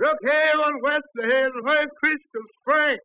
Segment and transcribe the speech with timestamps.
[0.00, 2.98] Brookhaven, Westerhaven, West the Hill where Crystal Spring.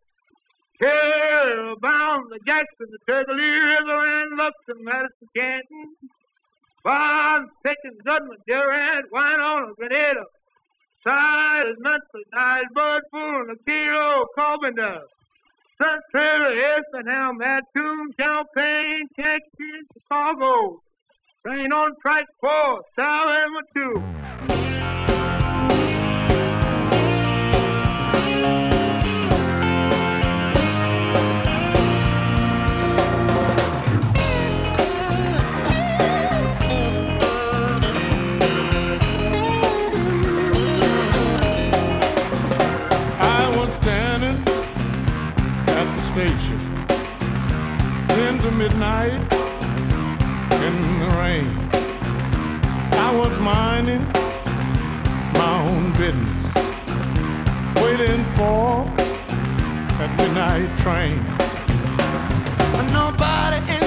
[0.80, 5.96] Here, bound the Jackson, the Turkey River, and Luxon, Madison, Canton.
[6.84, 10.23] Bond, Pickens, Goodman, Durant, on a Grenada.
[11.05, 15.02] Side is Memphis, Nice, Bird, Fool, and the Kilo, Carpenter.
[15.82, 20.80] Sun Trailer, Effingham, Mattoon, Champaign, Texas, Chicago.
[21.46, 24.77] Train on track four, South two.
[46.18, 46.60] Station.
[48.07, 49.21] Ten to midnight
[50.65, 51.48] in the rain.
[53.05, 54.04] I was minding
[55.41, 56.45] my own business,
[57.84, 58.84] waiting for
[59.98, 61.20] that midnight train.
[62.91, 63.87] Nobody inside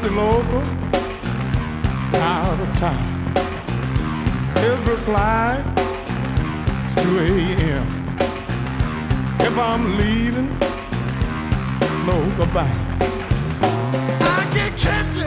[0.00, 0.62] To local,
[2.14, 3.08] out of town.
[4.58, 5.60] His reply
[6.86, 7.86] is 2 a.m.
[9.40, 10.48] If I'm leaving,
[12.06, 12.78] no goodbye.
[14.20, 15.17] I can catch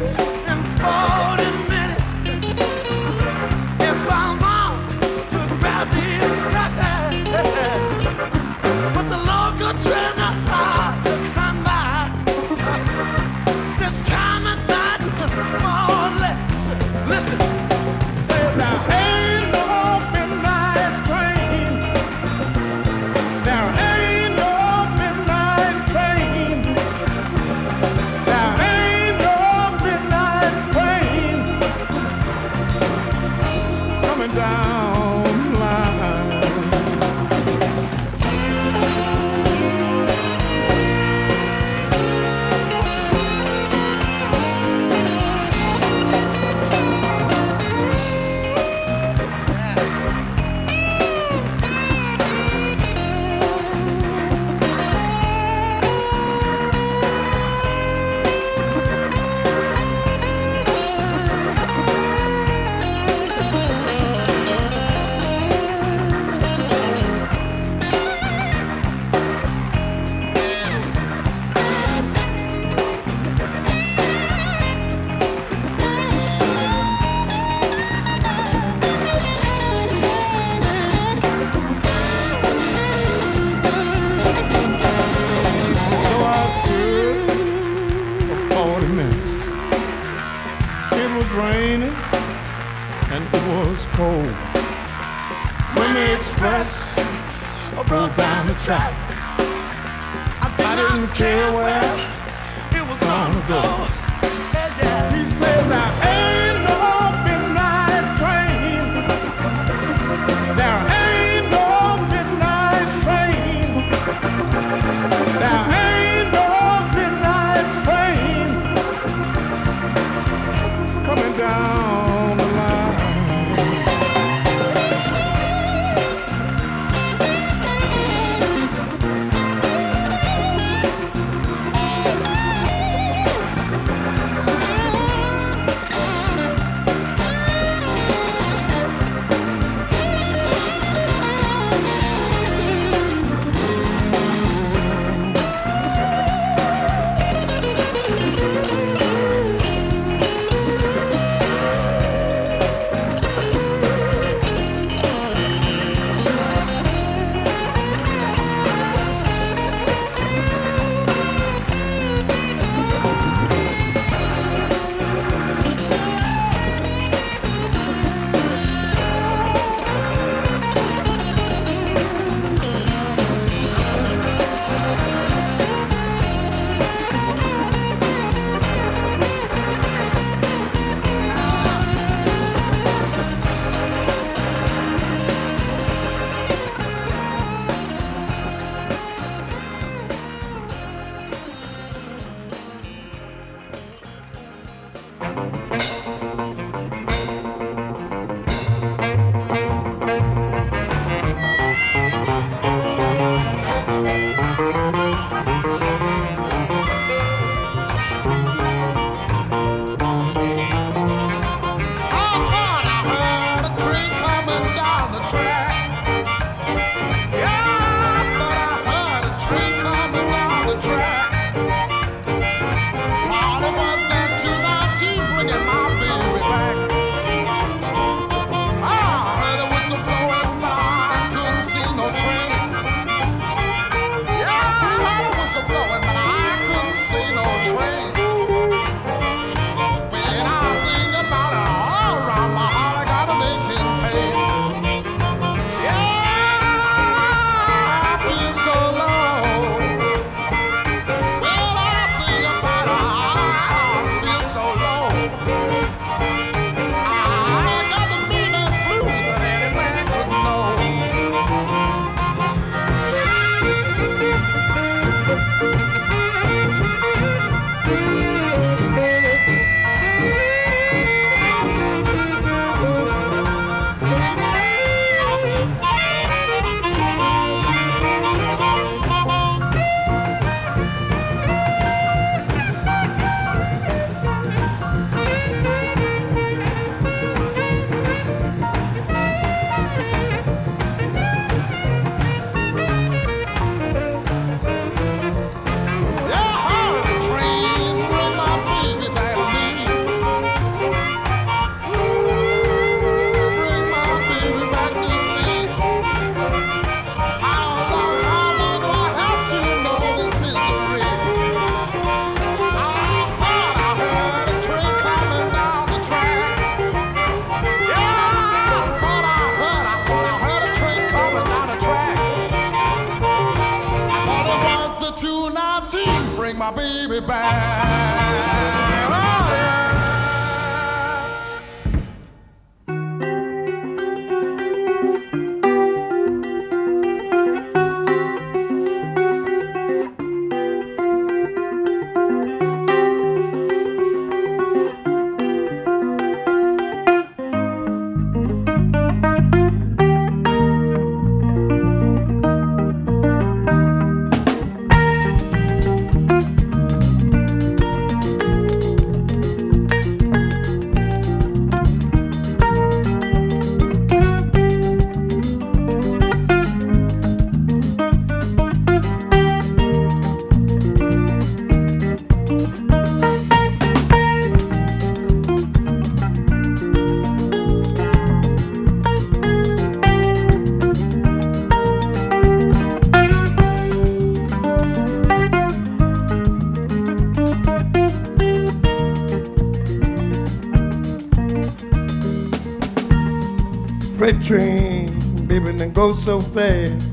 [394.40, 395.07] train,
[395.47, 397.11] baby, then go so fast.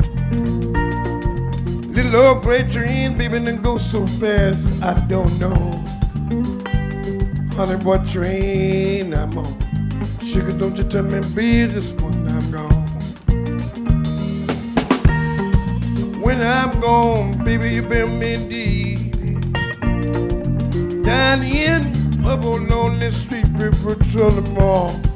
[1.89, 4.83] Little old freight train, baby, then go so fast.
[4.83, 5.57] I don't know,
[7.57, 9.59] honey, what train I'm on.
[10.21, 12.87] Sugar, don't you tell me business when I'm gone.
[16.21, 19.13] When I'm gone, baby, you bear me deep.
[21.03, 21.83] Down in
[22.27, 25.08] up on lonely street, people trouble more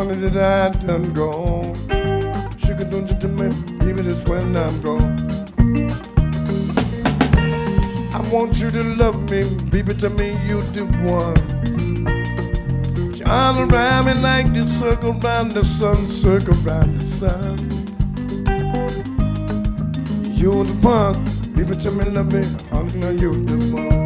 [0.00, 1.74] honey, that I done gone.
[2.58, 3.48] Sugar, don't you tell me,
[3.80, 5.16] baby, that's when I'm gone.
[8.16, 11.36] I want you to love me, baby, tell me you the one.
[13.14, 17.58] Shine around me like the circle round the sun, circle round the sun.
[20.32, 21.18] You're the one,
[21.54, 22.42] baby, tell me love me,
[22.72, 23.99] honey, you're the one.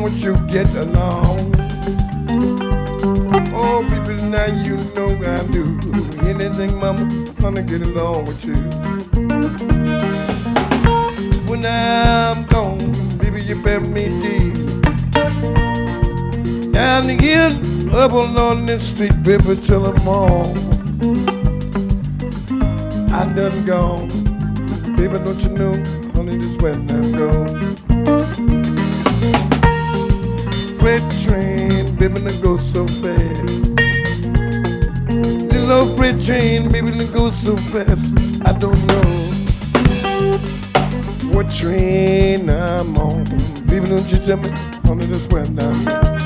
[0.00, 1.54] Along with you, get along.
[3.52, 5.64] Oh, baby, now you know I do.
[6.28, 7.04] Anything, mama,
[7.40, 8.56] honey, get along with you.
[11.48, 12.78] When I'm gone,
[13.18, 14.54] baby, you bear me deep.
[16.72, 17.52] Down again,
[17.92, 20.56] up on the street, baby, till I'm on.
[23.12, 24.08] I done gone.
[24.96, 25.74] Baby, don't you know,
[26.14, 28.59] honey, this when I'm gone.
[30.80, 33.76] Freight train, baby, they go so fast.
[35.52, 38.14] Little old freight train, baby, they go so fast.
[38.46, 39.30] I don't know
[41.34, 43.24] what train I'm on.
[43.66, 44.48] Baby, don't you tell me,
[44.84, 46.19] honey, this when I'm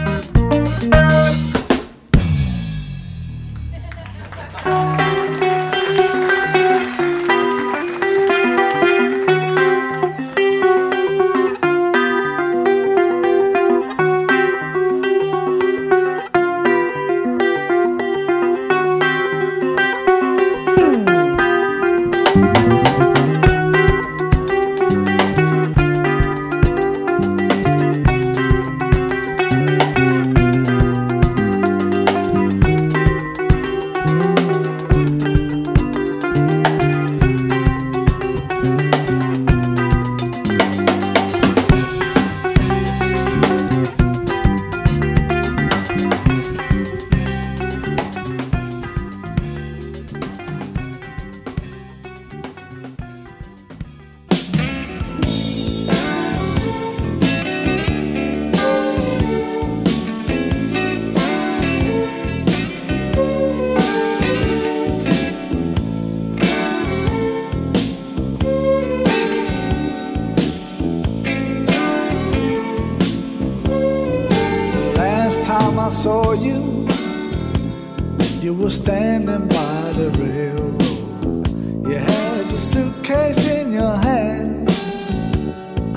[78.55, 81.49] you were standing by the railroad.
[81.89, 84.71] You had your suitcase in your hand,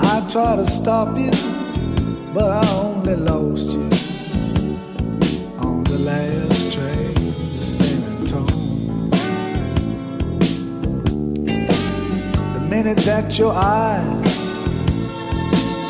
[0.00, 1.30] I tried to stop you,
[2.34, 3.88] but I only lost you
[5.58, 9.10] on the last train to San Antonio.
[12.54, 14.48] The minute that your eyes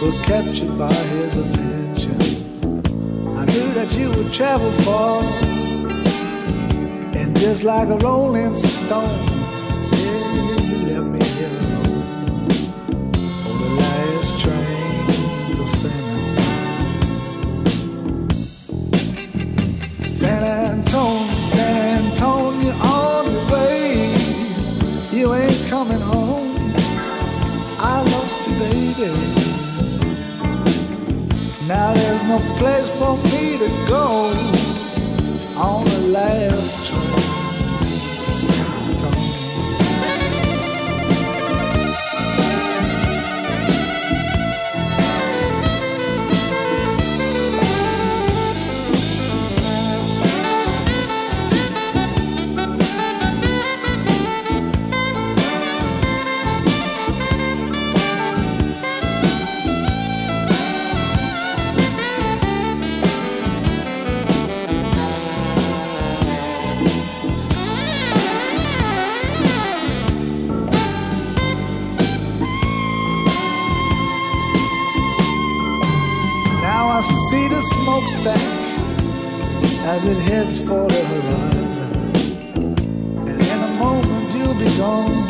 [0.03, 2.19] were captured by his attention,
[3.39, 5.23] I knew that you would travel far,
[7.39, 9.27] just like a rolling stone,
[9.93, 11.61] yeah, you left me here
[13.47, 15.07] on the last train
[15.55, 15.65] to
[20.05, 21.29] San Antonio.
[21.53, 24.15] San Antonio, on way.
[25.13, 26.73] You ain't coming home.
[27.79, 29.13] I lost you, baby.
[31.69, 34.38] Now there's no place for me to go
[77.89, 78.49] smokestack
[79.93, 81.93] as it heads for the horizon.
[83.29, 85.27] And in a moment you'll be gone.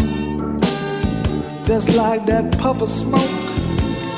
[1.65, 3.47] Just like that puff of smoke.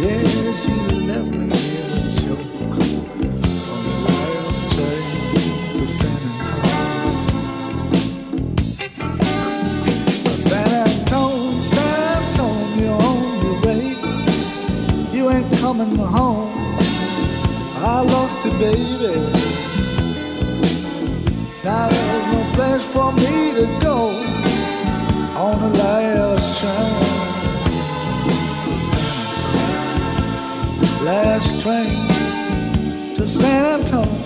[0.01, 0.77] Yes, you
[1.11, 2.79] left me here to choke
[3.73, 5.05] on the last train
[5.77, 7.15] to San Antonio.
[10.49, 13.85] San Antonio, San Antonio, on your way.
[15.15, 16.61] You ain't coming home.
[17.83, 19.15] I lost you, baby.
[21.63, 24.11] Now there's no place for me to go
[25.37, 27.21] on the last train.
[31.05, 32.09] Last train
[33.17, 34.20] to San Antonio.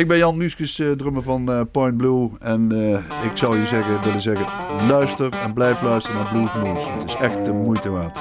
[0.00, 2.30] Ik ben Jan Muskus, eh, drummer van eh, Point Blue.
[2.38, 4.46] En eh, ik zou je zeggen, willen zeggen,
[4.88, 6.88] luister en blijf luisteren naar Blues Moves.
[6.88, 8.18] Het is echt de moeite waard.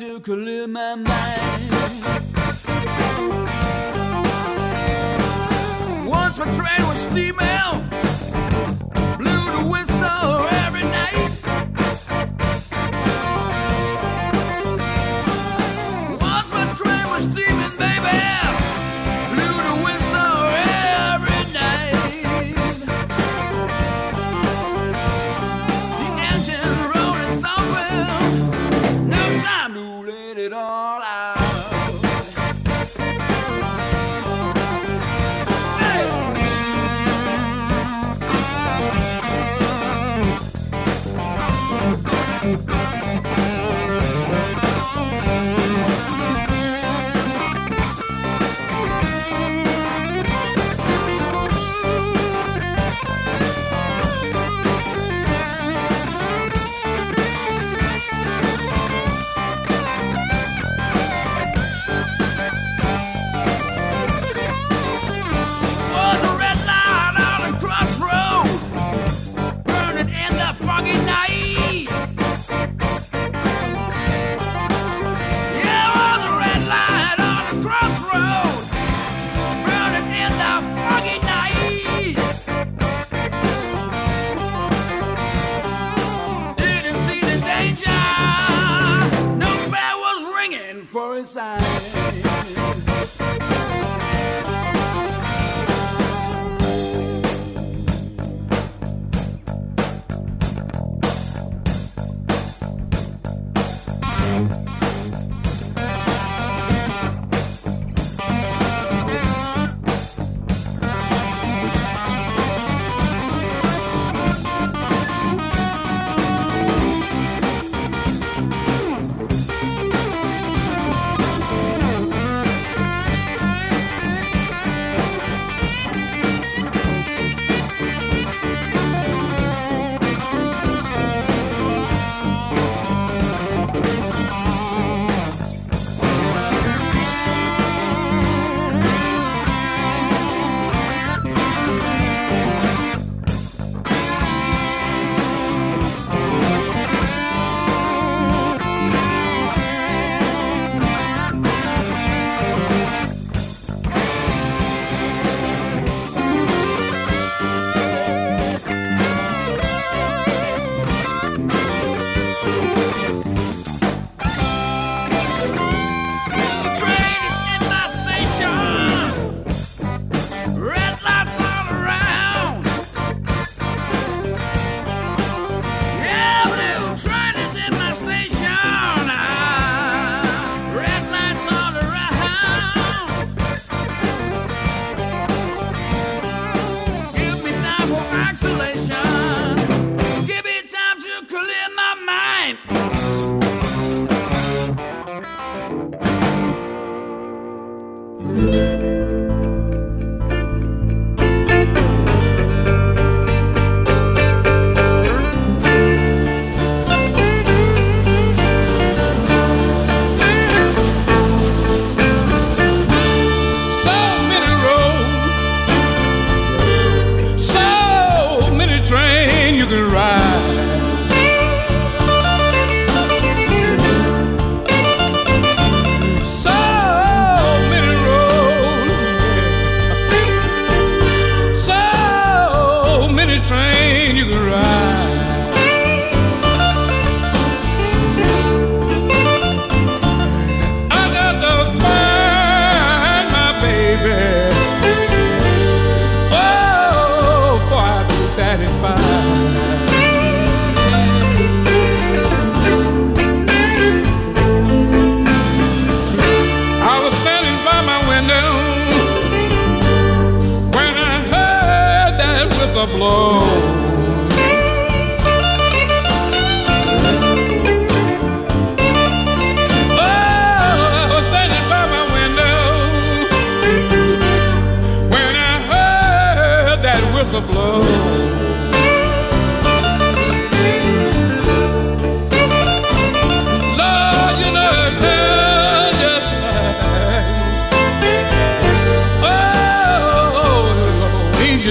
[0.00, 0.49] to collude.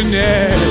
[0.02, 0.69] Oh,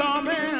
[0.00, 0.59] train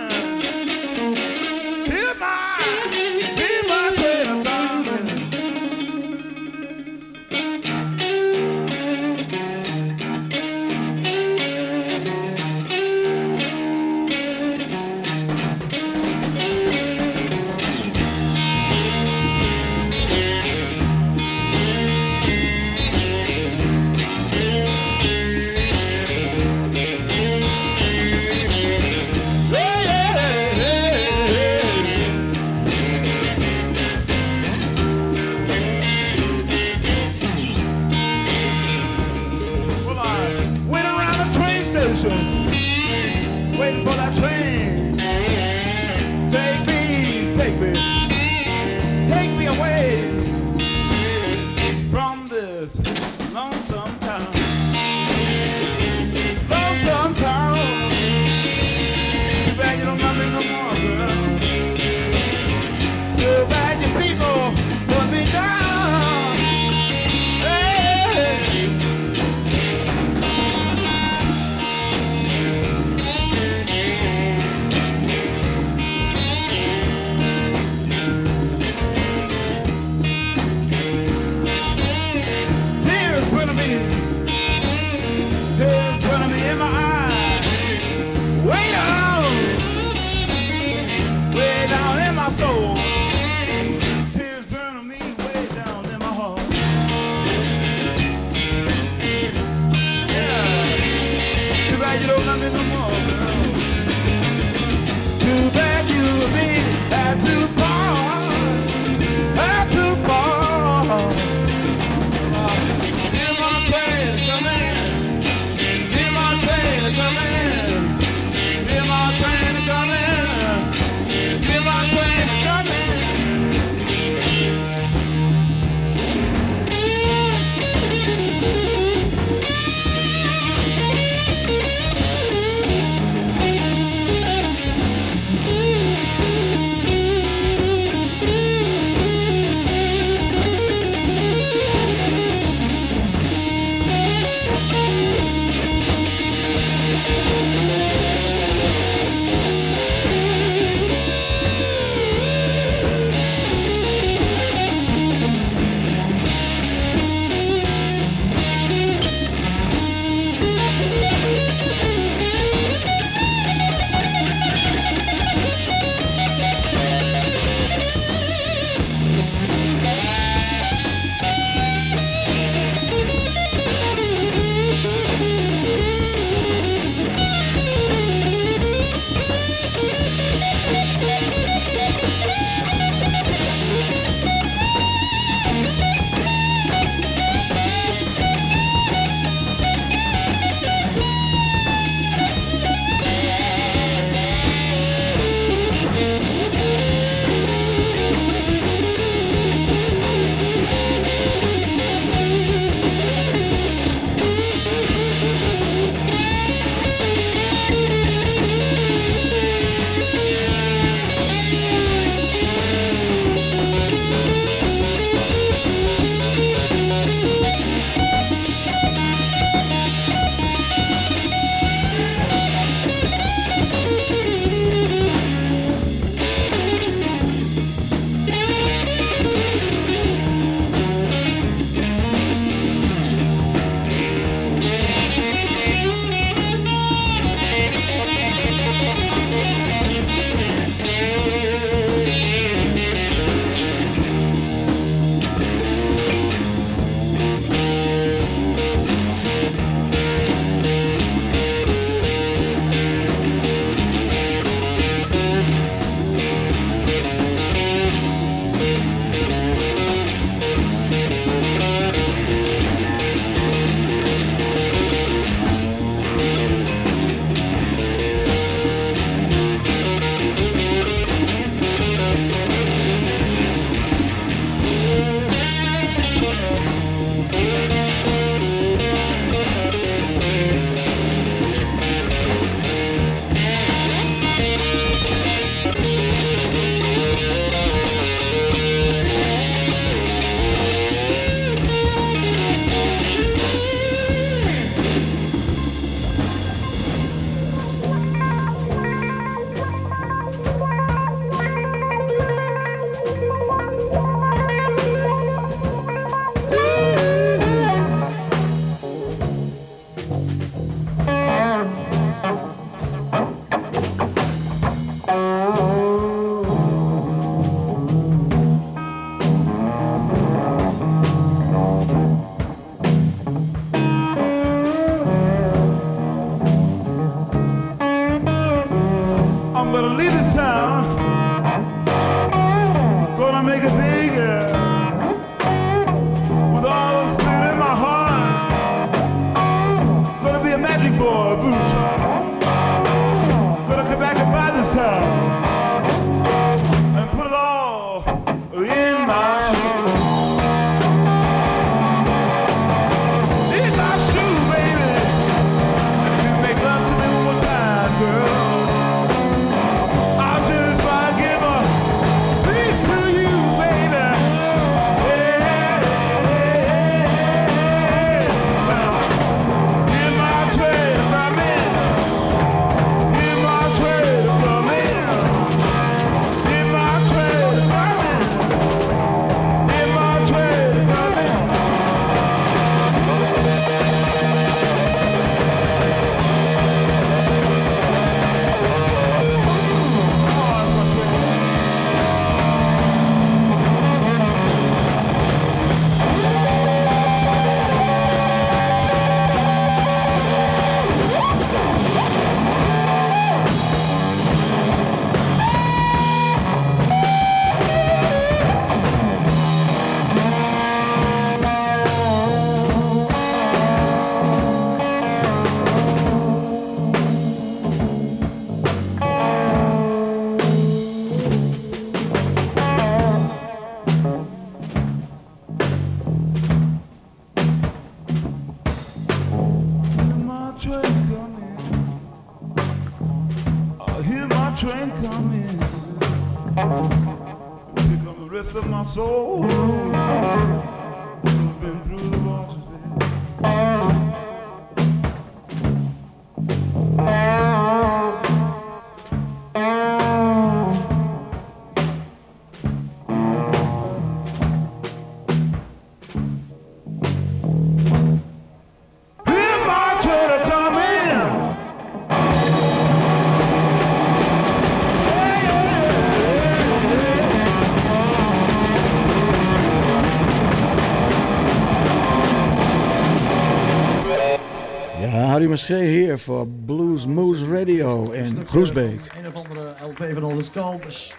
[475.51, 479.01] Masché hier voor Blues Moose Radio in Groesbeek.
[479.18, 481.14] Een of andere LP van onze Skull, dus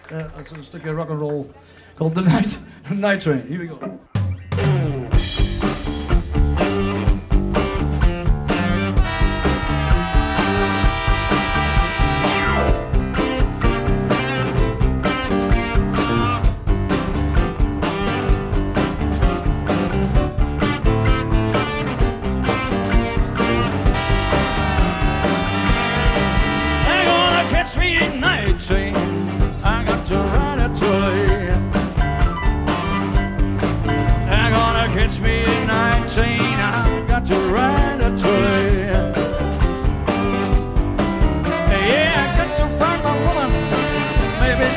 [0.56, 1.46] een stukje rock'n'roll
[1.94, 2.60] called The Night,
[3.06, 3.44] Night Train.
[3.48, 4.11] Here we go.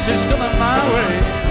[0.05, 1.44] system coming my way.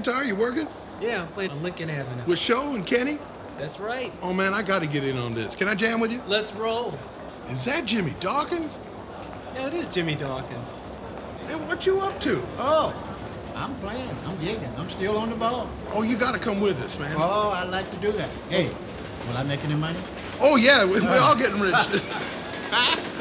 [0.00, 0.24] You guitar?
[0.24, 0.66] You working?
[1.02, 2.22] Yeah, I'm playing on Lincoln Avenue.
[2.24, 3.18] With Show and Kenny?
[3.58, 4.10] That's right.
[4.22, 5.54] Oh, man, I got to get in on this.
[5.54, 6.22] Can I jam with you?
[6.26, 6.98] Let's roll.
[7.48, 8.80] Is that Jimmy Dawkins?
[9.54, 10.78] Yeah, it is Jimmy Dawkins.
[11.46, 12.42] Hey, what you up to?
[12.56, 12.94] Oh,
[13.54, 14.16] I'm playing.
[14.24, 14.74] I'm gigging.
[14.78, 15.68] I'm still on the ball.
[15.92, 17.14] Oh, you got to come with us, man.
[17.18, 18.30] Oh, I'd like to do that.
[18.48, 18.70] Hey,
[19.28, 19.98] will I make any money?
[20.40, 21.74] Oh, yeah, we're all getting rich.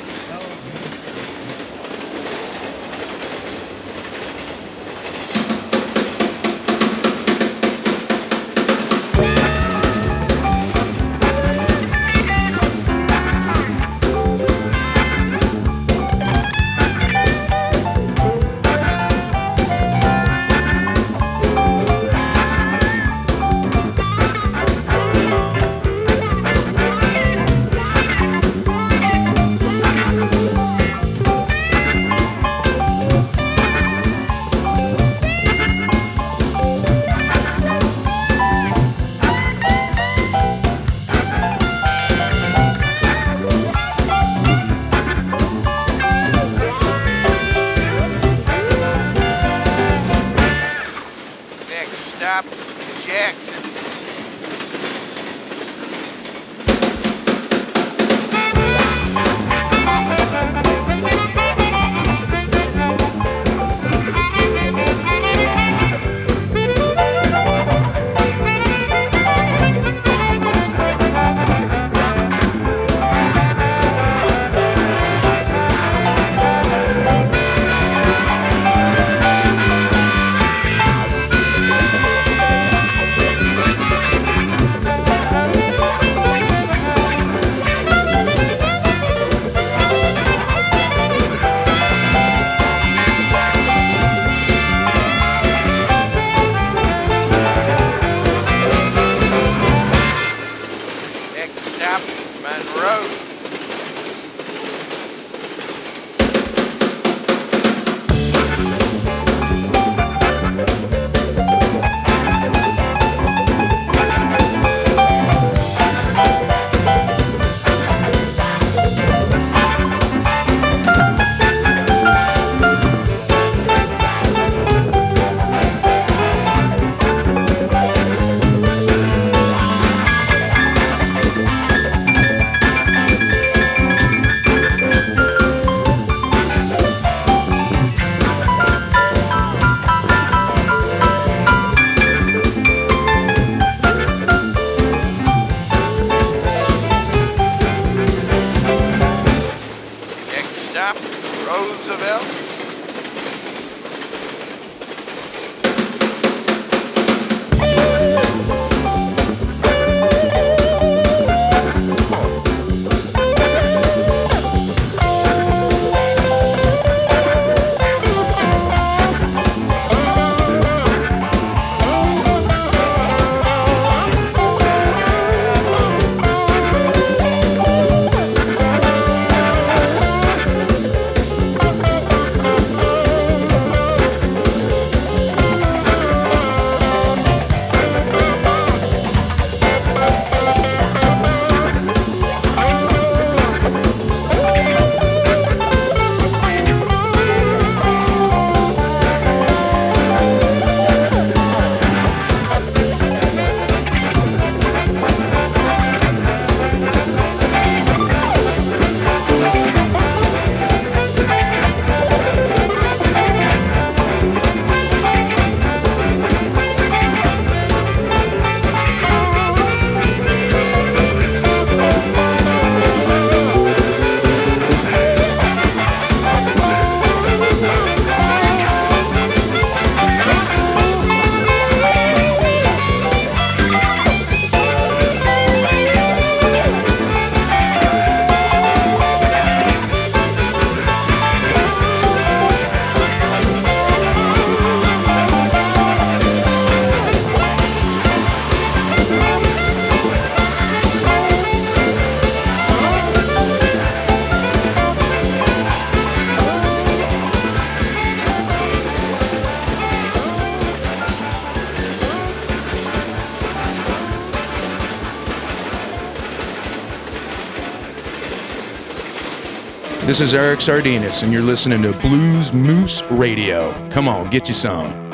[270.10, 273.72] This is Eric Sardinas, and you're listening to Blues Moose Radio.
[273.92, 275.09] Come on, get you some.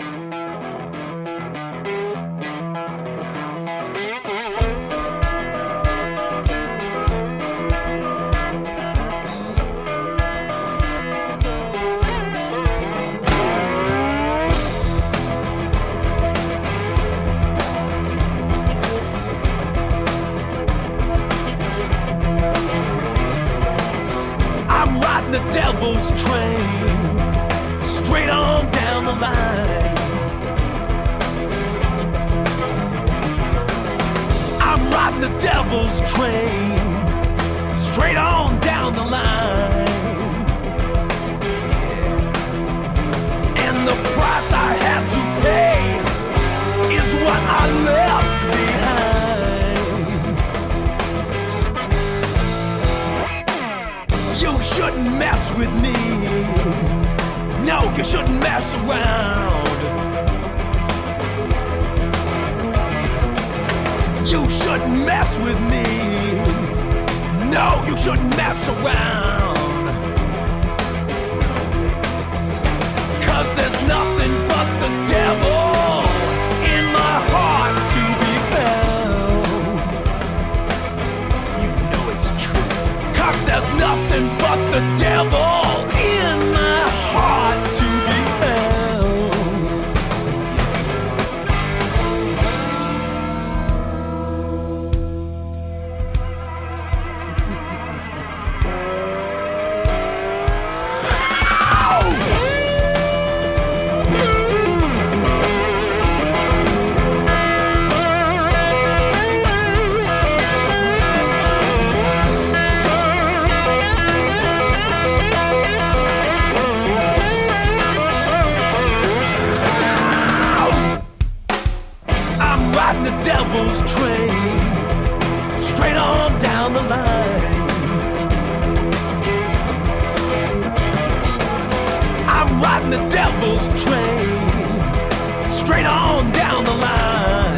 [133.85, 137.57] train straight on down the line.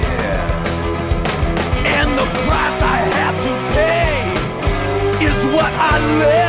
[0.00, 0.66] Yeah.
[1.98, 6.43] And the price I have to pay is what I live.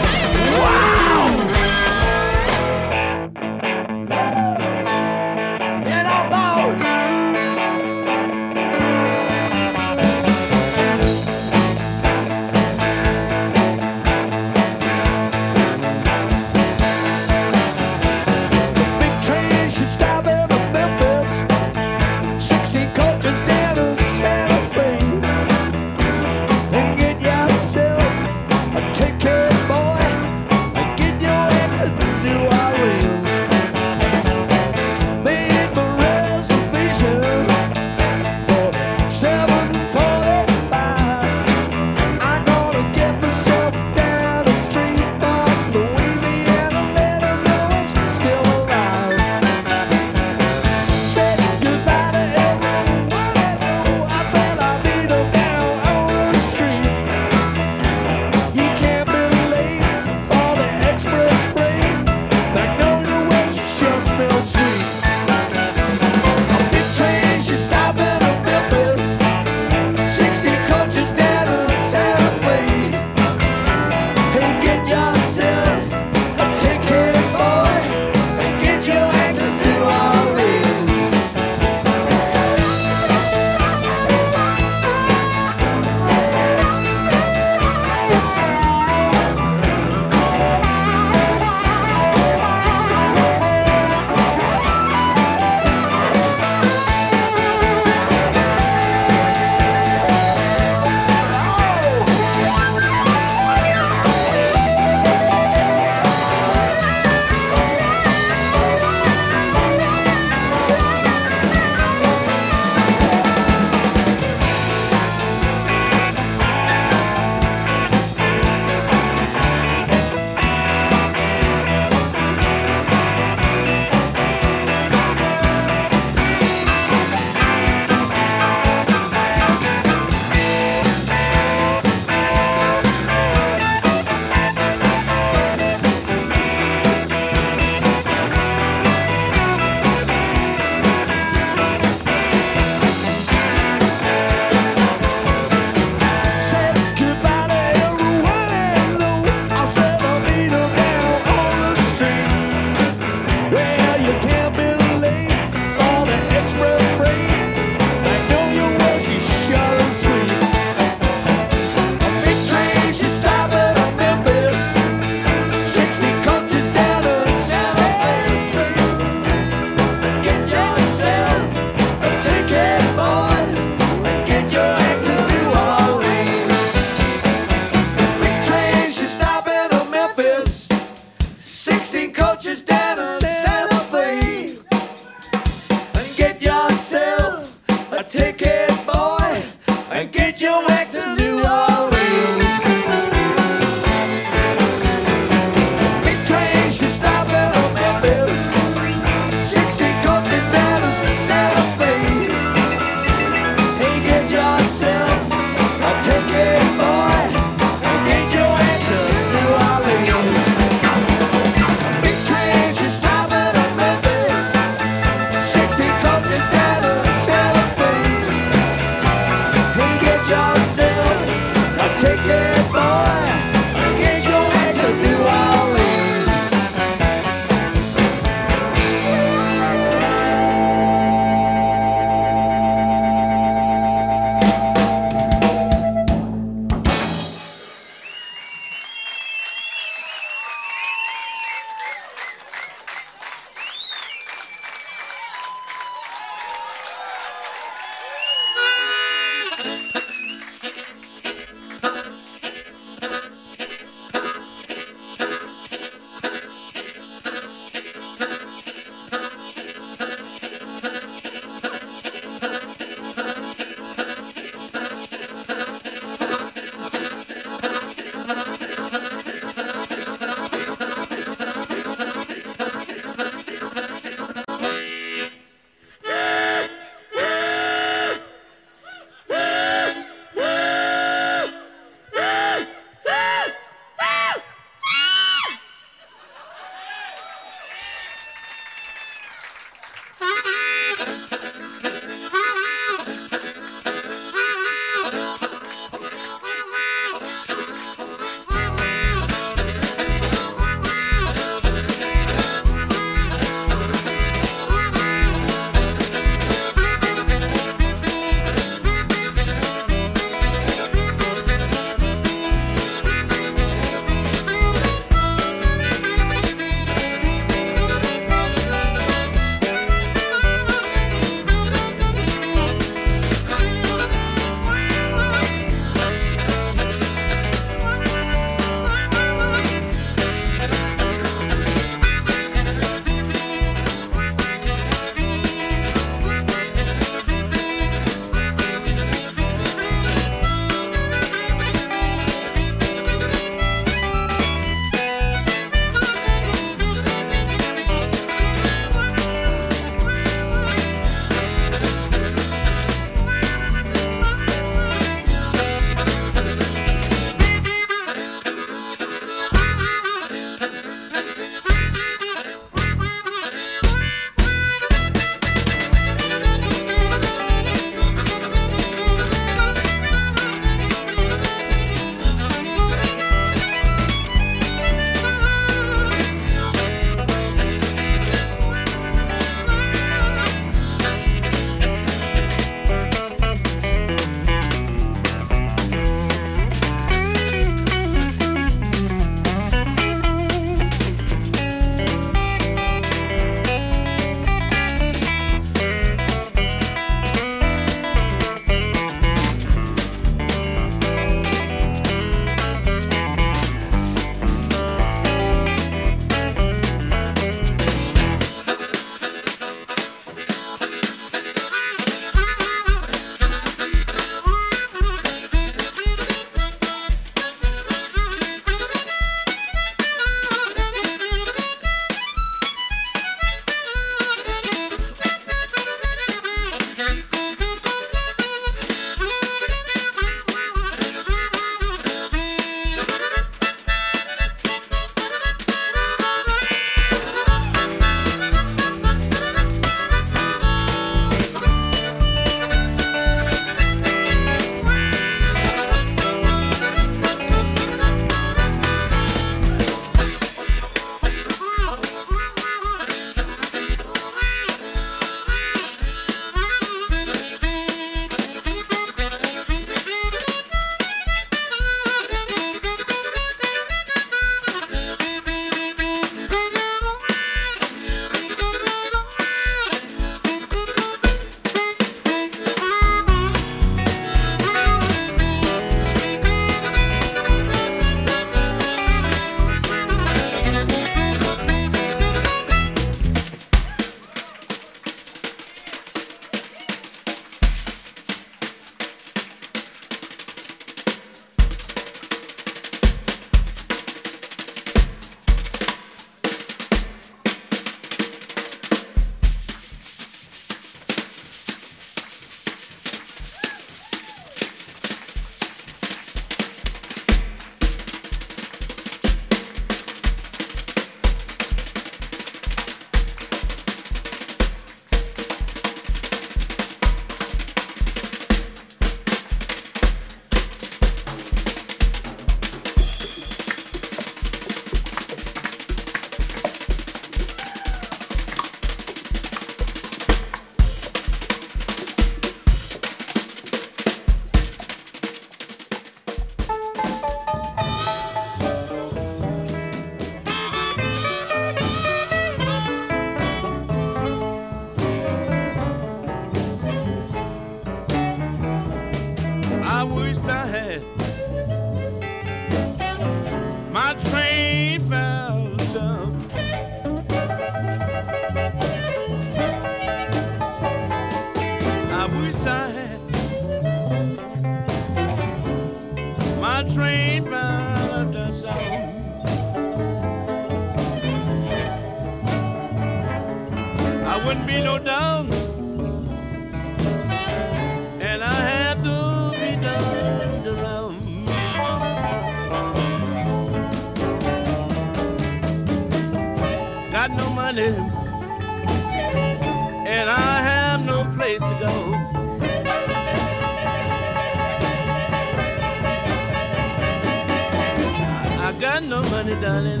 [598.80, 600.00] Got no money, darling,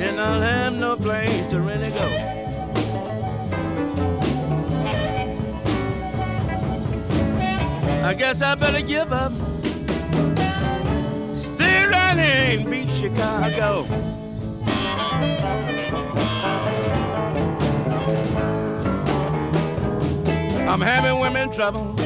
[0.00, 2.06] and I'll have no place to really go.
[8.02, 9.30] I guess I better give up.
[11.36, 13.84] Stay right here beat Chicago.
[20.68, 22.03] I'm having women trouble.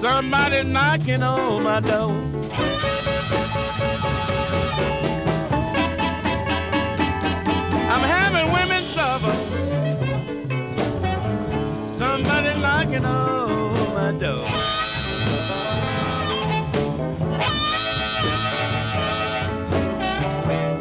[0.00, 2.10] Somebody knocking on my door.
[7.92, 9.36] I'm having women trouble.
[11.90, 14.46] Somebody knocking on my door.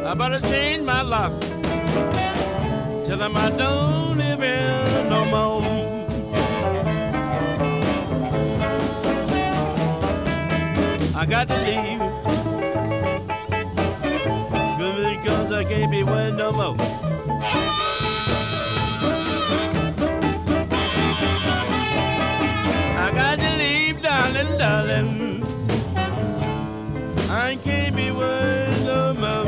[0.07, 1.33] I better change my lock.
[3.03, 5.58] Tell them I don't live here no more.
[11.29, 11.99] Got to leave.
[14.79, 16.75] Good because I can't be waiting no more.
[22.97, 25.43] I got to leave, darling, darling.
[27.29, 29.45] I can't be waiting no more.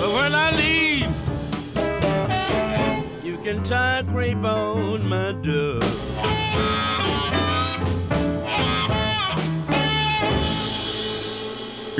[0.00, 1.10] But when I leave,
[3.24, 4.67] you can tie a crepe on